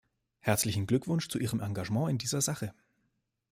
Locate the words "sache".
2.41-2.73